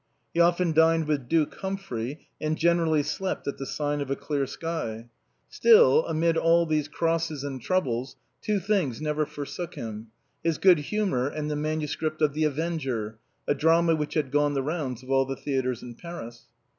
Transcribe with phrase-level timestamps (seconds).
[0.33, 4.47] He often dined with Duke Humphrey, and generally slept at the sign of the clear
[4.47, 5.09] sky.
[5.47, 10.07] Still, amid all these crosses and troubles, two things never forsook him:
[10.43, 14.63] his good humor and the manuscript of" The Avenger," a drama which had gone the
[14.63, 16.47] rounds of all the theatres in Paris.